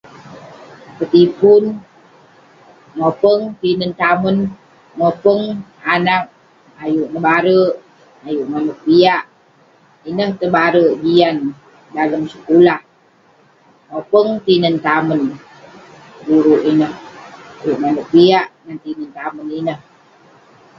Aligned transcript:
Petipun, 0.97 1.63
mopeng 2.97 3.41
tinen 3.61 3.91
tamen, 4.01 4.37
mopeng 4.99 5.43
anak.. 5.93 6.23
ayuk 6.83 7.09
nebarek 7.13 7.71
,ayuk 8.25 8.47
maneuk 8.51 8.77
piak 8.85 9.23
.Ineh 10.09 10.31
tebarek 10.39 10.93
jian 11.03 11.37
dalem 11.95 12.23
sekulah..mopeng 12.33 14.29
tinen 14.45 14.75
tamen 14.85 15.21
,guru 16.25 16.55
ineh 16.71 16.93
ayuk 17.61 17.79
maneuk 17.83 18.07
piak 18.13 18.45
ngan 18.63 18.77
tinen 18.83 19.09
tamen 19.17 19.47
ineh. 19.59 19.79